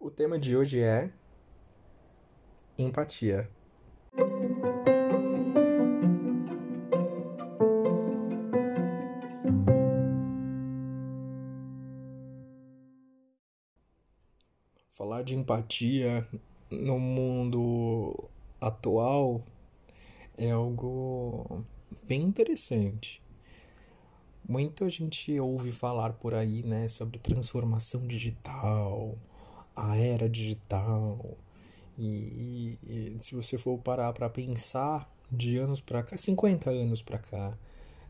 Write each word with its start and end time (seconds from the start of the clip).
O 0.00 0.12
tema 0.12 0.38
de 0.38 0.56
hoje 0.56 0.80
é 0.80 1.10
empatia. 2.78 3.50
Falar 14.90 15.22
de 15.22 15.34
empatia 15.34 16.28
no 16.70 17.00
mundo 17.00 18.30
atual 18.60 19.44
é 20.36 20.52
algo 20.52 21.64
bem 22.04 22.22
interessante. 22.22 23.20
Muita 24.48 24.88
gente 24.88 25.38
ouve 25.40 25.72
falar 25.72 26.12
por 26.12 26.34
aí, 26.34 26.62
né, 26.62 26.86
sobre 26.88 27.18
transformação 27.18 28.06
digital, 28.06 29.18
a 29.78 29.96
era 29.96 30.28
digital. 30.28 31.36
E, 31.96 32.78
e, 32.82 33.16
e 33.16 33.16
se 33.20 33.34
você 33.34 33.56
for 33.56 33.78
parar 33.78 34.12
para 34.12 34.28
pensar 34.28 35.10
de 35.30 35.56
anos 35.58 35.80
para 35.80 36.02
cá, 36.02 36.16
50 36.16 36.70
anos 36.70 37.02
para 37.02 37.18
cá, 37.18 37.56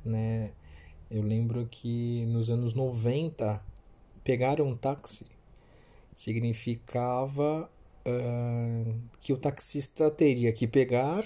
né? 0.04 0.52
Eu 1.10 1.22
lembro 1.22 1.66
que 1.70 2.26
nos 2.26 2.50
anos 2.50 2.74
90 2.74 3.62
pegar 4.22 4.60
um 4.60 4.76
táxi 4.76 5.24
significava 6.14 7.70
uh, 8.06 8.94
que 9.20 9.32
o 9.32 9.36
taxista 9.38 10.10
teria 10.10 10.52
que 10.52 10.66
pegar 10.66 11.24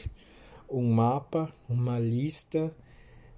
um 0.69 0.89
mapa, 0.93 1.53
uma 1.69 1.99
lista 1.99 2.75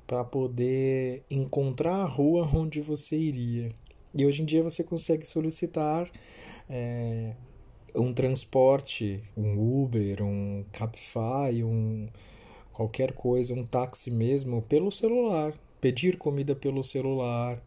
para 0.07 0.23
poder 0.23 1.25
encontrar 1.31 2.03
a 2.03 2.07
rua 2.07 2.49
onde 2.55 2.81
você 2.81 3.17
iria. 3.17 3.73
E 4.15 4.25
hoje 4.25 4.43
em 4.43 4.45
dia 4.45 4.63
você 4.63 4.85
consegue 4.85 5.27
solicitar 5.27 6.11
é, 6.69 7.35
um 7.95 8.13
transporte, 8.13 9.23
um 9.37 9.83
Uber, 9.83 10.23
um 10.23 10.65
Cabify, 10.73 11.63
um 11.63 12.09
qualquer 12.73 13.13
coisa, 13.13 13.55
um 13.55 13.65
táxi 13.65 14.11
mesmo, 14.11 14.63
pelo 14.63 14.91
celular. 14.91 15.55
Pedir 15.81 16.17
comida 16.17 16.55
pelo 16.57 16.83
celular. 16.83 17.63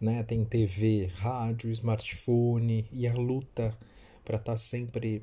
Né? 0.00 0.22
Tem 0.22 0.44
TV, 0.44 1.08
rádio, 1.14 1.70
smartphone 1.70 2.86
e 2.92 3.06
a 3.06 3.14
luta 3.14 3.76
para 4.24 4.36
estar 4.36 4.52
tá 4.52 4.58
sempre 4.58 5.22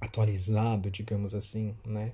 atualizado, 0.00 0.90
digamos 0.90 1.34
assim, 1.34 1.74
né? 1.84 2.12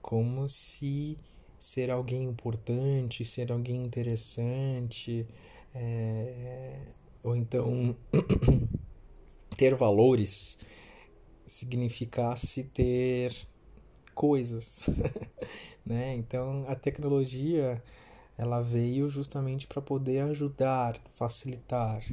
Como 0.00 0.48
se 0.48 1.18
ser 1.58 1.90
alguém 1.90 2.24
importante, 2.24 3.24
ser 3.24 3.50
alguém 3.50 3.84
interessante, 3.84 5.26
é, 5.74 6.80
ou 7.28 7.36
então 7.36 7.94
ter 9.56 9.74
valores 9.74 10.58
significasse 11.46 12.64
ter 12.64 13.34
coisas, 14.14 14.86
né? 15.84 16.14
Então 16.16 16.64
a 16.68 16.74
tecnologia 16.74 17.82
ela 18.36 18.60
veio 18.60 19.08
justamente 19.08 19.66
para 19.66 19.82
poder 19.82 20.20
ajudar, 20.24 21.00
facilitar. 21.14 22.04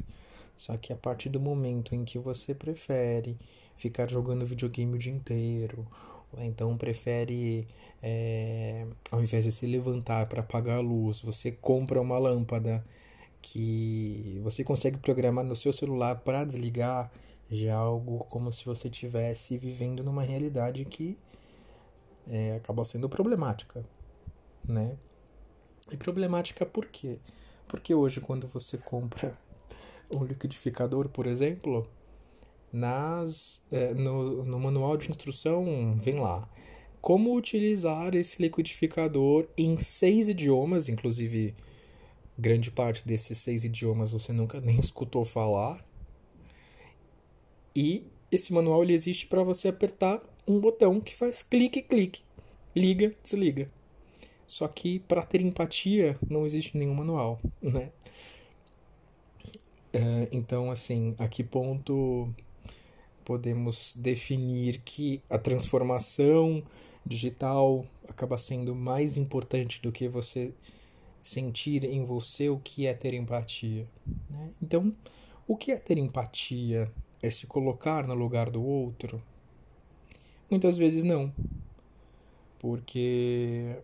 Só 0.56 0.76
que 0.76 0.92
a 0.92 0.96
partir 0.96 1.28
do 1.28 1.38
momento 1.38 1.94
em 1.94 2.04
que 2.04 2.18
você 2.18 2.54
prefere 2.54 3.36
ficar 3.76 4.10
jogando 4.10 4.44
videogame 4.44 4.94
o 4.94 4.98
dia 4.98 5.12
inteiro, 5.12 5.86
ou 6.32 6.42
então 6.42 6.76
prefere, 6.76 7.68
é, 8.02 8.86
ao 9.10 9.22
invés 9.22 9.44
de 9.44 9.52
se 9.52 9.66
levantar 9.66 10.26
para 10.26 10.40
apagar 10.40 10.78
a 10.78 10.80
luz, 10.80 11.20
você 11.20 11.52
compra 11.52 12.00
uma 12.00 12.18
lâmpada 12.18 12.84
que 13.48 14.40
você 14.42 14.64
consegue 14.64 14.98
programar 14.98 15.44
no 15.44 15.54
seu 15.54 15.72
celular 15.72 16.16
para 16.16 16.44
desligar, 16.44 17.12
já 17.48 17.76
algo 17.76 18.18
como 18.24 18.50
se 18.50 18.64
você 18.64 18.88
estivesse 18.88 19.56
vivendo 19.56 20.02
numa 20.02 20.22
realidade 20.22 20.84
que 20.84 21.16
é, 22.28 22.56
acaba 22.56 22.84
sendo 22.84 23.08
problemática, 23.08 23.84
né? 24.66 24.96
E 25.92 25.96
problemática 25.96 26.66
por 26.66 26.86
quê? 26.86 27.20
Porque 27.68 27.94
hoje 27.94 28.20
quando 28.20 28.48
você 28.48 28.76
compra 28.78 29.38
um 30.12 30.24
liquidificador, 30.24 31.08
por 31.08 31.24
exemplo, 31.24 31.86
nas 32.72 33.62
é, 33.70 33.94
no, 33.94 34.44
no 34.44 34.58
manual 34.58 34.96
de 34.96 35.08
instrução 35.08 35.94
vem 35.94 36.18
lá 36.18 36.48
como 37.00 37.36
utilizar 37.36 38.12
esse 38.16 38.42
liquidificador 38.42 39.46
em 39.56 39.76
seis 39.76 40.28
idiomas, 40.28 40.88
inclusive 40.88 41.54
grande 42.38 42.70
parte 42.70 43.06
desses 43.06 43.38
seis 43.38 43.64
idiomas 43.64 44.12
você 44.12 44.32
nunca 44.32 44.60
nem 44.62 44.78
escutou 44.78 45.24
falar. 45.24 45.84
E 47.74 48.06
esse 48.30 48.52
manual 48.52 48.82
ele 48.82 48.94
existe 48.94 49.26
para 49.26 49.42
você 49.42 49.68
apertar 49.68 50.22
um 50.46 50.58
botão 50.58 51.00
que 51.00 51.14
faz 51.14 51.42
clique 51.42 51.82
clique, 51.82 52.22
liga, 52.74 53.14
desliga. 53.22 53.70
Só 54.46 54.68
que 54.68 55.00
para 55.00 55.22
ter 55.22 55.40
empatia 55.40 56.18
não 56.28 56.46
existe 56.46 56.76
nenhum 56.76 56.94
manual, 56.94 57.40
né? 57.60 57.90
É, 59.92 60.28
então, 60.30 60.70
assim, 60.70 61.14
a 61.18 61.26
que 61.26 61.42
ponto 61.42 62.28
podemos 63.24 63.96
definir 63.96 64.80
que 64.84 65.22
a 65.28 65.38
transformação 65.38 66.62
digital 67.04 67.84
acaba 68.08 68.36
sendo 68.36 68.74
mais 68.74 69.16
importante 69.16 69.80
do 69.80 69.90
que 69.90 70.06
você 70.06 70.52
sentir 71.26 71.84
em 71.84 72.04
você 72.04 72.48
o 72.48 72.58
que 72.58 72.86
é 72.86 72.94
ter 72.94 73.12
empatia. 73.12 73.88
Né? 74.30 74.52
Então, 74.62 74.94
o 75.46 75.56
que 75.56 75.72
é 75.72 75.76
ter 75.76 75.98
empatia? 75.98 76.90
É 77.20 77.30
se 77.30 77.46
colocar 77.46 78.06
no 78.06 78.14
lugar 78.14 78.48
do 78.48 78.62
outro? 78.62 79.20
Muitas 80.48 80.76
vezes 80.76 81.02
não, 81.02 81.34
porque 82.60 83.76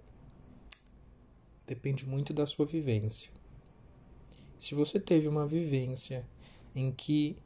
depende 1.66 2.06
muito 2.06 2.32
da 2.32 2.46
sua 2.46 2.64
vivência. 2.64 3.28
Se 4.56 4.76
você 4.76 5.00
teve 5.00 5.26
uma 5.26 5.44
vivência 5.44 6.24
em 6.76 6.92
que 6.92 7.36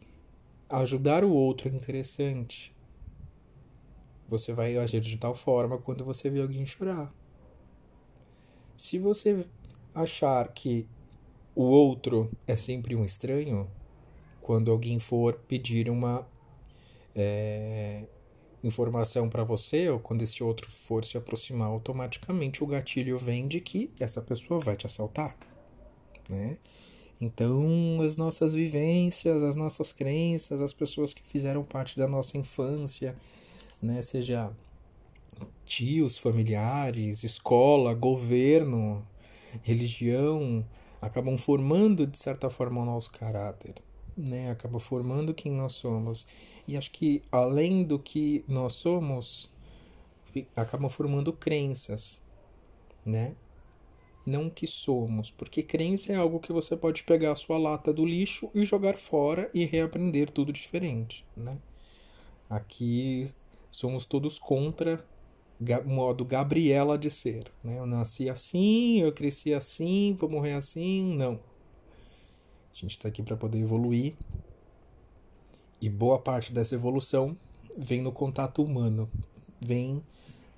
ajudar 0.68 1.24
o 1.24 1.32
outro 1.32 1.68
é 1.68 1.72
interessante, 1.72 2.74
você 4.28 4.52
vai 4.52 4.76
agir 4.76 5.00
de 5.00 5.16
tal 5.16 5.34
forma 5.34 5.78
quando 5.78 6.04
você 6.04 6.28
vê 6.28 6.42
alguém 6.42 6.66
chorar. 6.66 7.14
Se 8.76 8.98
você 8.98 9.46
achar 9.96 10.48
que 10.48 10.86
o 11.54 11.62
outro 11.62 12.30
é 12.46 12.56
sempre 12.56 12.94
um 12.94 13.04
estranho, 13.04 13.68
quando 14.42 14.70
alguém 14.70 14.98
for 14.98 15.34
pedir 15.48 15.88
uma 15.88 16.26
é, 17.14 18.04
informação 18.62 19.28
para 19.28 19.42
você, 19.42 19.88
ou 19.88 19.98
quando 19.98 20.22
esse 20.22 20.44
outro 20.44 20.70
for 20.70 21.04
se 21.04 21.16
aproximar, 21.16 21.68
automaticamente 21.68 22.62
o 22.62 22.66
gatilho 22.66 23.18
vem 23.18 23.48
de 23.48 23.60
que 23.60 23.90
essa 23.98 24.20
pessoa 24.20 24.60
vai 24.60 24.76
te 24.76 24.86
assaltar, 24.86 25.34
né? 26.28 26.58
Então, 27.18 28.02
as 28.02 28.18
nossas 28.18 28.52
vivências, 28.52 29.42
as 29.42 29.56
nossas 29.56 29.90
crenças, 29.90 30.60
as 30.60 30.74
pessoas 30.74 31.14
que 31.14 31.22
fizeram 31.22 31.64
parte 31.64 31.96
da 31.96 32.06
nossa 32.06 32.36
infância, 32.36 33.16
né, 33.80 34.02
seja 34.02 34.52
tios, 35.64 36.18
familiares, 36.18 37.24
escola, 37.24 37.94
governo, 37.94 39.02
religião, 39.62 40.64
acabam 41.00 41.36
formando 41.36 42.06
de 42.06 42.18
certa 42.18 42.50
forma 42.50 42.82
o 42.82 42.84
nosso 42.84 43.10
caráter, 43.12 43.74
né? 44.16 44.50
Acaba 44.50 44.78
formando 44.78 45.34
quem 45.34 45.52
nós 45.52 45.74
somos. 45.74 46.26
E 46.66 46.76
acho 46.76 46.90
que 46.90 47.22
além 47.30 47.84
do 47.84 47.98
que 47.98 48.44
nós 48.48 48.74
somos, 48.74 49.50
acabam 50.54 50.90
formando 50.90 51.32
crenças, 51.32 52.22
né? 53.04 53.34
não 54.26 54.50
que 54.50 54.66
somos, 54.66 55.30
porque 55.30 55.62
crença 55.62 56.12
é 56.12 56.16
algo 56.16 56.40
que 56.40 56.52
você 56.52 56.76
pode 56.76 57.04
pegar 57.04 57.30
a 57.30 57.36
sua 57.36 57.56
lata 57.56 57.92
do 57.92 58.04
lixo 58.04 58.50
e 58.52 58.64
jogar 58.64 58.98
fora 58.98 59.48
e 59.54 59.64
reaprender 59.64 60.28
tudo 60.30 60.52
diferente, 60.52 61.24
né? 61.36 61.56
Aqui 62.50 63.30
somos 63.70 64.04
todos 64.04 64.38
contra 64.38 65.04
modo 65.84 66.24
Gabriela 66.24 66.98
de 66.98 67.10
ser, 67.10 67.44
né? 67.62 67.78
Eu 67.78 67.86
nasci 67.86 68.28
assim, 68.28 69.00
eu 69.00 69.12
cresci 69.12 69.54
assim, 69.54 70.14
vou 70.18 70.28
morrer 70.28 70.52
assim, 70.52 71.14
não. 71.16 71.34
A 71.34 72.78
gente 72.78 72.90
está 72.90 73.08
aqui 73.08 73.22
para 73.22 73.36
poder 73.36 73.58
evoluir 73.58 74.14
e 75.80 75.88
boa 75.88 76.18
parte 76.18 76.52
dessa 76.52 76.74
evolução 76.74 77.36
vem 77.76 78.00
no 78.00 78.12
contato 78.12 78.62
humano, 78.62 79.10
vem 79.60 80.02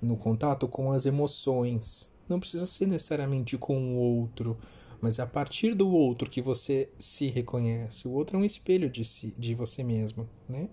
no 0.01 0.15
contato 0.15 0.67
com 0.67 0.91
as 0.91 1.05
emoções, 1.05 2.13
não 2.27 2.39
precisa 2.39 2.67
ser 2.67 2.87
necessariamente 2.87 3.57
com 3.57 3.95
o 3.95 3.97
outro, 3.97 4.57
mas 5.01 5.19
é 5.19 5.21
a 5.21 5.27
partir 5.27 5.73
do 5.73 5.89
outro 5.89 6.29
que 6.29 6.41
você 6.41 6.89
se 6.97 7.27
reconhece. 7.27 8.07
O 8.07 8.11
outro 8.11 8.37
é 8.37 8.39
um 8.39 8.45
espelho 8.45 8.89
de, 8.89 9.03
si, 9.05 9.33
de 9.37 9.55
você 9.55 9.83
mesmo, 9.83 10.27
né? 10.47 10.69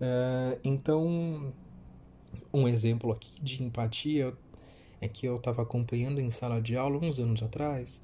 Uh, 0.00 0.58
então, 0.64 1.52
um 2.52 2.68
exemplo 2.68 3.12
aqui 3.12 3.42
de 3.42 3.62
empatia 3.62 4.32
é 5.00 5.08
que 5.08 5.26
eu 5.26 5.36
estava 5.36 5.62
acompanhando 5.62 6.20
em 6.20 6.30
sala 6.30 6.60
de 6.60 6.76
aula 6.76 6.98
uns 6.98 7.18
anos 7.18 7.42
atrás 7.42 8.00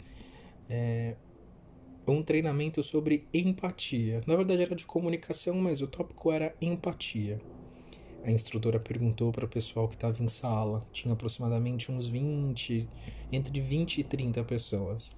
é, 0.69 1.15
um 2.07 2.23
treinamento 2.23 2.83
sobre 2.83 3.27
empatia. 3.33 4.23
Na 4.27 4.37
verdade 4.37 4.63
era 4.63 4.75
de 4.75 4.87
comunicação, 4.87 5.55
mas 5.55 5.83
o 5.83 5.87
tópico 5.87 6.31
era 6.33 6.55
empatia. 6.61 7.39
A 8.25 8.31
instrutora 8.31 8.81
perguntou 8.81 9.31
para 9.31 9.45
o 9.45 9.49
pessoal 9.49 9.89
que 9.89 9.95
estava 9.95 10.23
em 10.23 10.29
sala, 10.29 10.87
tinha 10.93 11.15
aproximadamente 11.15 11.91
uns 11.91 12.09
20, 12.09 12.89
entre 13.31 13.61
20 13.61 13.99
e 13.99 14.05
30 14.05 14.45
pessoas. 14.45 15.17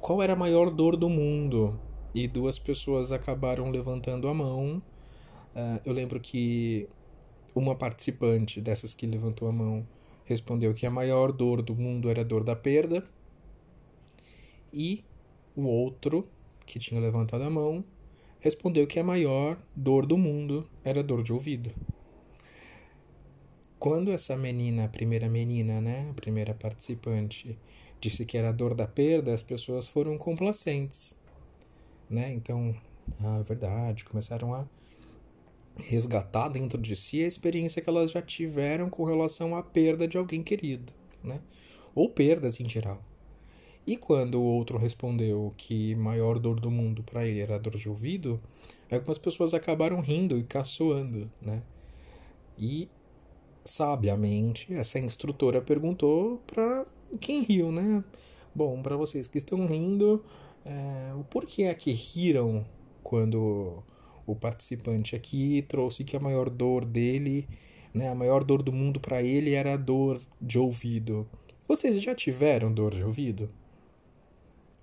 Qual 0.00 0.22
era 0.22 0.32
a 0.32 0.36
maior 0.36 0.70
dor 0.70 0.96
do 0.96 1.08
mundo? 1.08 1.78
E 2.14 2.28
duas 2.28 2.58
pessoas 2.58 3.12
acabaram 3.12 3.70
levantando 3.70 4.28
a 4.28 4.34
mão. 4.34 4.82
Uh, 5.54 5.80
eu 5.84 5.92
lembro 5.92 6.20
que 6.20 6.88
uma 7.54 7.74
participante 7.74 8.60
dessas 8.60 8.94
que 8.94 9.06
levantou 9.06 9.48
a 9.48 9.52
mão 9.52 9.86
respondeu 10.24 10.72
que 10.74 10.86
a 10.86 10.90
maior 10.90 11.32
dor 11.32 11.62
do 11.62 11.74
mundo 11.74 12.10
era 12.10 12.22
a 12.22 12.24
dor 12.24 12.42
da 12.42 12.56
perda. 12.56 13.04
E 14.72 15.04
o 15.54 15.62
outro, 15.62 16.26
que 16.66 16.78
tinha 16.78 17.00
levantado 17.00 17.44
a 17.44 17.50
mão, 17.50 17.84
respondeu 18.40 18.86
que 18.86 18.98
a 18.98 19.04
maior 19.04 19.58
dor 19.76 20.06
do 20.06 20.18
mundo 20.18 20.68
era 20.82 21.00
a 21.00 21.02
dor 21.02 21.22
de 21.22 21.32
ouvido. 21.32 21.70
Quando 23.78 24.10
essa 24.10 24.36
menina, 24.36 24.86
a 24.86 24.88
primeira 24.88 25.28
menina, 25.28 25.80
né, 25.80 26.08
a 26.10 26.14
primeira 26.14 26.54
participante, 26.54 27.58
disse 28.00 28.24
que 28.24 28.36
era 28.36 28.48
a 28.48 28.52
dor 28.52 28.74
da 28.74 28.86
perda, 28.86 29.32
as 29.32 29.42
pessoas 29.42 29.88
foram 29.88 30.16
complacentes, 30.16 31.14
né? 32.08 32.32
Então, 32.32 32.74
ah, 33.20 33.38
é 33.38 33.42
verdade, 33.42 34.04
começaram 34.04 34.54
a 34.54 34.66
resgatar 35.76 36.48
dentro 36.48 36.80
de 36.80 36.94
si 36.94 37.22
a 37.22 37.26
experiência 37.26 37.82
que 37.82 37.88
elas 37.88 38.10
já 38.10 38.22
tiveram 38.22 38.88
com 38.88 39.04
relação 39.04 39.56
à 39.56 39.62
perda 39.62 40.06
de 40.06 40.16
alguém 40.16 40.42
querido, 40.42 40.92
né? 41.22 41.40
Ou 41.94 42.08
perdas 42.08 42.60
em 42.60 42.68
geral. 42.68 43.02
E 43.86 43.96
quando 43.96 44.36
o 44.36 44.44
outro 44.44 44.78
respondeu 44.78 45.52
que 45.56 45.94
maior 45.96 46.38
dor 46.38 46.58
do 46.58 46.70
mundo 46.70 47.02
para 47.02 47.26
ele 47.26 47.40
era 47.40 47.56
a 47.56 47.58
dor 47.58 47.76
de 47.76 47.88
ouvido, 47.88 48.40
algumas 48.90 49.18
pessoas 49.18 49.52
acabaram 49.52 50.00
rindo 50.00 50.38
e 50.38 50.44
caçoando, 50.44 51.30
né? 51.40 51.62
E 52.58 52.88
sabiamente 53.64 54.72
essa 54.74 54.98
instrutora 54.98 55.60
perguntou 55.60 56.40
para 56.46 56.86
quem 57.20 57.42
riu, 57.42 57.70
né? 57.70 58.02
Bom, 58.54 58.80
para 58.82 58.96
vocês 58.96 59.26
que 59.26 59.38
estão 59.38 59.66
rindo, 59.66 60.24
é, 60.64 61.12
o 61.18 61.24
porquê 61.24 61.64
é 61.64 61.74
que 61.74 61.92
riram 61.92 62.64
quando 63.02 63.82
o 64.26 64.34
participante 64.34 65.14
aqui 65.14 65.64
trouxe 65.68 66.04
que 66.04 66.16
a 66.16 66.20
maior 66.20 66.48
dor 66.48 66.84
dele, 66.84 67.48
né, 67.92 68.08
a 68.08 68.14
maior 68.14 68.44
dor 68.44 68.62
do 68.62 68.72
mundo 68.72 69.00
para 69.00 69.22
ele 69.22 69.54
era 69.54 69.74
a 69.74 69.76
dor 69.76 70.20
de 70.40 70.58
ouvido. 70.58 71.28
Vocês 71.66 72.00
já 72.02 72.14
tiveram 72.14 72.72
dor 72.72 72.94
de 72.94 73.02
ouvido? 73.04 73.50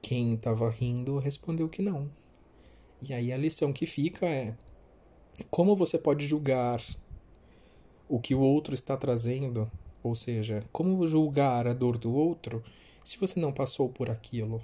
Quem 0.02 0.34
estava 0.34 0.70
rindo 0.70 1.18
respondeu 1.20 1.70
que 1.70 1.82
não. 1.82 2.10
E 3.08 3.14
aí 3.14 3.32
a 3.32 3.38
lição 3.38 3.72
que 3.72 3.86
fica 3.86 4.26
é: 4.26 4.56
como 5.50 5.76
você 5.76 5.98
pode 5.98 6.26
julgar 6.26 6.84
o 8.08 8.20
que 8.20 8.36
o 8.36 8.40
outro 8.40 8.74
está 8.74 8.98
trazendo? 8.98 9.70
Ou 10.04 10.16
seja, 10.16 10.64
como 10.72 11.06
julgar 11.06 11.68
a 11.68 11.74
dor 11.74 11.98
do 11.98 12.14
outro 12.14 12.64
se 13.04 13.18
você 13.18 13.40
não 13.40 13.52
passou 13.52 13.90
por 13.90 14.10
aquilo? 14.10 14.62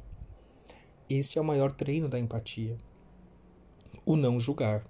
Este 1.09 1.38
é 1.38 1.41
o 1.41 1.45
maior 1.45 1.71
treino 1.71 2.09
da 2.09 2.19
empatia: 2.19 2.77
o 4.07 4.15
não 4.15 4.39
julgar. 4.39 4.83